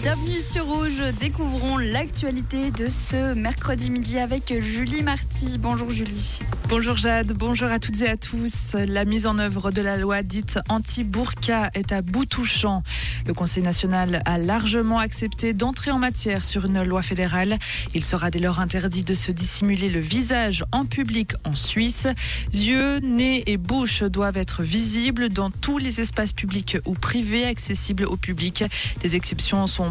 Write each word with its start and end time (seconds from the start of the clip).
Bienvenue 0.00 0.40
sur 0.40 0.64
Rouge. 0.64 1.02
Découvrons 1.18 1.76
l'actualité 1.76 2.70
de 2.70 2.88
ce 2.88 3.34
mercredi 3.34 3.90
midi 3.90 4.16
avec 4.18 4.54
Julie 4.60 5.02
Marty. 5.02 5.58
Bonjour 5.58 5.90
Julie. 5.90 6.38
Bonjour 6.68 6.96
Jade, 6.96 7.32
bonjour 7.32 7.68
à 7.68 7.80
toutes 7.80 8.02
et 8.02 8.08
à 8.08 8.16
tous. 8.16 8.74
La 8.74 9.04
mise 9.04 9.26
en 9.26 9.38
œuvre 9.38 9.72
de 9.72 9.82
la 9.82 9.96
loi 9.96 10.22
dite 10.22 10.60
anti-burqa 10.68 11.70
est 11.74 11.90
à 11.90 12.02
bout 12.02 12.26
touchant. 12.26 12.82
Le 13.26 13.34
Conseil 13.34 13.62
national 13.62 14.22
a 14.24 14.38
largement 14.38 14.98
accepté 15.00 15.52
d'entrer 15.52 15.90
en 15.90 15.98
matière 15.98 16.44
sur 16.44 16.66
une 16.66 16.82
loi 16.82 17.02
fédérale. 17.02 17.58
Il 17.94 18.04
sera 18.04 18.30
dès 18.30 18.38
lors 18.38 18.60
interdit 18.60 19.02
de 19.02 19.14
se 19.14 19.32
dissimuler 19.32 19.88
le 19.88 20.00
visage 20.00 20.64
en 20.70 20.84
public 20.84 21.32
en 21.44 21.56
Suisse. 21.56 22.06
Yeux, 22.52 23.00
nez 23.00 23.42
et 23.46 23.56
bouche 23.56 24.02
doivent 24.02 24.36
être 24.36 24.62
visibles 24.62 25.30
dans 25.30 25.50
tous 25.50 25.78
les 25.78 26.00
espaces 26.00 26.32
publics 26.32 26.76
ou 26.84 26.94
privés 26.94 27.46
accessibles 27.46 28.04
au 28.04 28.16
public. 28.16 28.62
Des 29.00 29.16
exceptions 29.16 29.66
sont 29.66 29.87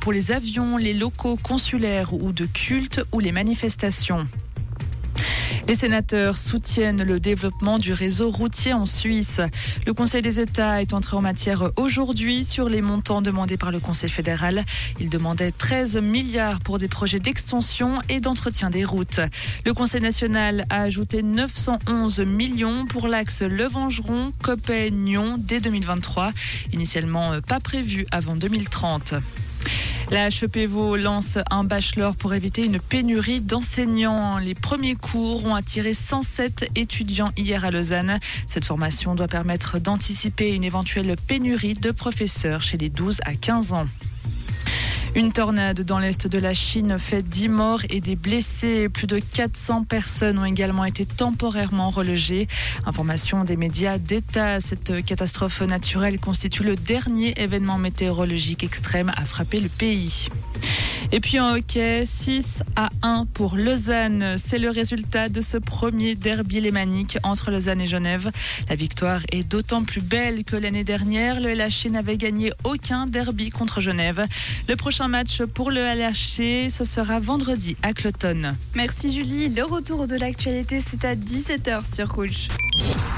pour 0.00 0.12
les 0.12 0.32
avions, 0.32 0.76
les 0.76 0.94
locaux 0.94 1.36
consulaires 1.36 2.12
ou 2.12 2.32
de 2.32 2.46
culte 2.46 3.02
ou 3.12 3.20
les 3.20 3.32
manifestations. 3.32 4.26
Les 5.68 5.74
sénateurs 5.74 6.36
soutiennent 6.36 7.02
le 7.02 7.18
développement 7.18 7.78
du 7.78 7.92
réseau 7.92 8.30
routier 8.30 8.72
en 8.72 8.86
Suisse. 8.86 9.40
Le 9.84 9.92
Conseil 9.94 10.22
des 10.22 10.38
États 10.38 10.80
est 10.80 10.92
entré 10.92 11.16
en 11.16 11.20
matière 11.20 11.70
aujourd'hui 11.76 12.44
sur 12.44 12.68
les 12.68 12.82
montants 12.82 13.22
demandés 13.22 13.56
par 13.56 13.72
le 13.72 13.80
Conseil 13.80 14.08
fédéral. 14.08 14.64
Il 15.00 15.10
demandait 15.10 15.50
13 15.50 15.96
milliards 15.96 16.60
pour 16.60 16.78
des 16.78 16.88
projets 16.88 17.18
d'extension 17.18 17.98
et 18.08 18.20
d'entretien 18.20 18.70
des 18.70 18.84
routes. 18.84 19.20
Le 19.64 19.74
Conseil 19.74 20.00
national 20.00 20.66
a 20.70 20.82
ajouté 20.82 21.22
911 21.22 22.20
millions 22.20 22.86
pour 22.86 23.08
l'axe 23.08 23.42
Levangeron, 23.42 24.32
Coppet-Nyon 24.42 25.36
dès 25.38 25.60
2023, 25.60 26.32
initialement 26.72 27.40
pas 27.40 27.60
prévu 27.60 28.06
avant 28.12 28.36
2030. 28.36 29.14
La 30.12 30.28
HEPVO 30.28 30.96
lance 30.96 31.36
un 31.50 31.64
bachelor 31.64 32.14
pour 32.14 32.32
éviter 32.32 32.64
une 32.64 32.78
pénurie 32.78 33.40
d'enseignants. 33.40 34.38
Les 34.38 34.54
premiers 34.54 34.94
cours 34.94 35.44
ont 35.46 35.56
attiré 35.56 35.94
107 35.94 36.70
étudiants 36.76 37.32
hier 37.36 37.64
à 37.64 37.72
Lausanne. 37.72 38.20
Cette 38.46 38.64
formation 38.64 39.16
doit 39.16 39.26
permettre 39.26 39.80
d'anticiper 39.80 40.54
une 40.54 40.62
éventuelle 40.62 41.16
pénurie 41.26 41.74
de 41.74 41.90
professeurs 41.90 42.62
chez 42.62 42.78
les 42.78 42.88
12 42.88 43.20
à 43.24 43.34
15 43.34 43.72
ans. 43.72 43.86
Une 45.16 45.32
tornade 45.32 45.80
dans 45.80 45.98
l'est 45.98 46.26
de 46.26 46.38
la 46.38 46.52
Chine 46.52 46.98
fait 46.98 47.22
10 47.22 47.48
morts 47.48 47.80
et 47.88 48.02
des 48.02 48.16
blessés. 48.16 48.90
Plus 48.90 49.06
de 49.06 49.18
400 49.18 49.84
personnes 49.84 50.38
ont 50.38 50.44
également 50.44 50.84
été 50.84 51.06
temporairement 51.06 51.88
relogées. 51.88 52.48
Information 52.84 53.42
des 53.42 53.56
médias 53.56 53.96
d'État. 53.96 54.60
Cette 54.60 55.02
catastrophe 55.06 55.62
naturelle 55.62 56.18
constitue 56.18 56.64
le 56.64 56.76
dernier 56.76 57.32
événement 57.40 57.78
météorologique 57.78 58.62
extrême 58.62 59.10
à 59.16 59.24
frapper 59.24 59.60
le 59.60 59.70
pays. 59.70 60.28
Et 61.12 61.20
puis 61.20 61.38
en 61.38 61.54
hockey, 61.54 62.04
6 62.04 62.62
à 62.74 62.88
1 63.02 63.26
pour 63.32 63.56
Lausanne. 63.56 64.36
C'est 64.38 64.58
le 64.58 64.70
résultat 64.70 65.28
de 65.28 65.40
ce 65.40 65.56
premier 65.56 66.14
derby 66.14 66.60
lémanique 66.60 67.18
entre 67.22 67.50
Lausanne 67.50 67.80
et 67.80 67.86
Genève. 67.86 68.30
La 68.68 68.74
victoire 68.74 69.20
est 69.30 69.48
d'autant 69.48 69.84
plus 69.84 70.00
belle 70.00 70.44
que 70.44 70.56
l'année 70.56 70.84
dernière, 70.84 71.40
le 71.40 71.52
LHC 71.54 71.90
n'avait 71.90 72.16
gagné 72.16 72.52
aucun 72.64 73.06
derby 73.06 73.50
contre 73.50 73.80
Genève. 73.80 74.26
Le 74.68 74.76
prochain 74.76 75.08
match 75.08 75.42
pour 75.42 75.70
le 75.70 75.80
LHC, 75.80 76.70
ce 76.70 76.84
sera 76.84 77.20
vendredi 77.20 77.76
à 77.82 77.92
Cloton. 77.92 78.54
Merci 78.74 79.14
Julie. 79.14 79.48
Le 79.48 79.64
retour 79.64 80.06
de 80.06 80.16
l'actualité, 80.16 80.80
c'est 80.80 81.04
à 81.04 81.14
17h 81.14 81.94
sur 81.94 82.12
Rouge. 82.12 82.48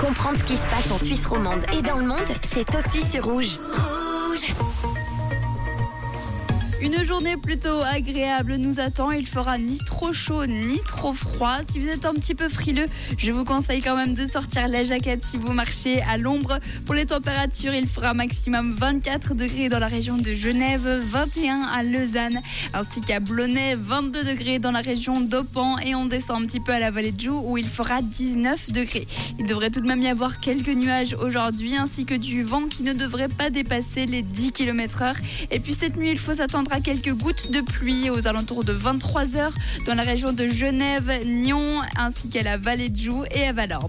Comprendre 0.00 0.38
ce 0.38 0.44
qui 0.44 0.56
se 0.56 0.68
passe 0.68 0.90
en 0.90 0.98
Suisse 0.98 1.26
romande 1.26 1.64
et 1.76 1.82
dans 1.82 1.98
le 1.98 2.06
monde, 2.06 2.18
c'est 2.42 2.68
aussi 2.74 3.02
sur 3.08 3.24
Rouge. 3.24 3.58
Une 6.82 7.04
journée 7.04 7.36
plutôt 7.36 7.82
agréable 7.82 8.54
nous 8.56 8.80
attend. 8.80 9.10
Il 9.10 9.26
fera 9.26 9.58
ni 9.58 9.76
trop 9.76 10.14
chaud 10.14 10.46
ni 10.46 10.78
trop 10.86 11.12
froid. 11.12 11.58
Si 11.68 11.78
vous 11.78 11.88
êtes 11.88 12.06
un 12.06 12.14
petit 12.14 12.34
peu 12.34 12.48
frileux, 12.48 12.86
je 13.18 13.32
vous 13.32 13.44
conseille 13.44 13.82
quand 13.82 13.96
même 13.96 14.14
de 14.14 14.24
sortir 14.24 14.66
la 14.66 14.82
jaquette 14.82 15.22
si 15.22 15.36
vous 15.36 15.52
marchez 15.52 16.00
à 16.02 16.16
l'ombre. 16.16 16.58
Pour 16.86 16.94
les 16.94 17.04
températures, 17.04 17.74
il 17.74 17.86
fera 17.86 18.14
maximum 18.14 18.72
24 18.72 19.34
degrés 19.34 19.68
dans 19.68 19.78
la 19.78 19.88
région 19.88 20.16
de 20.16 20.32
Genève, 20.32 20.88
21 21.04 21.68
à 21.70 21.82
Lausanne, 21.82 22.40
ainsi 22.72 23.02
qu'à 23.02 23.20
Blonay, 23.20 23.74
22 23.74 24.24
degrés 24.24 24.58
dans 24.58 24.72
la 24.72 24.80
région 24.80 25.20
d'Opan 25.20 25.78
et 25.80 25.94
on 25.94 26.06
descend 26.06 26.42
un 26.42 26.46
petit 26.46 26.60
peu 26.60 26.72
à 26.72 26.78
la 26.78 26.90
vallée 26.90 27.12
de 27.12 27.20
Joux 27.20 27.42
où 27.44 27.58
il 27.58 27.68
fera 27.68 28.00
19 28.00 28.72
degrés. 28.72 29.06
Il 29.38 29.46
devrait 29.46 29.70
tout 29.70 29.82
de 29.82 29.86
même 29.86 30.00
y 30.00 30.08
avoir 30.08 30.40
quelques 30.40 30.68
nuages 30.68 31.14
aujourd'hui 31.20 31.76
ainsi 31.76 32.06
que 32.06 32.14
du 32.14 32.42
vent 32.42 32.68
qui 32.68 32.84
ne 32.84 32.94
devrait 32.94 33.28
pas 33.28 33.50
dépasser 33.50 34.06
les 34.06 34.22
10 34.22 34.52
km/h. 34.52 35.16
Et 35.50 35.60
puis 35.60 35.74
cette 35.74 35.98
nuit, 35.98 36.10
il 36.10 36.18
faut 36.18 36.34
s'attendre 36.34 36.69
quelques 36.78 37.12
gouttes 37.12 37.50
de 37.50 37.60
pluie 37.60 38.10
aux 38.10 38.28
alentours 38.28 38.62
de 38.62 38.72
23 38.72 39.36
heures 39.36 39.54
dans 39.86 39.94
la 39.94 40.04
région 40.04 40.32
de 40.32 40.46
Genève, 40.46 41.10
Nyon, 41.26 41.80
ainsi 41.96 42.28
qu'à 42.28 42.44
la 42.44 42.56
vallée 42.56 42.88
de 42.88 42.96
Joux 42.96 43.24
et 43.34 43.44
à 43.44 43.52
Valorbe. 43.52 43.78